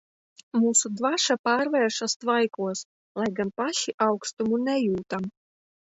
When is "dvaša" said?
1.01-1.37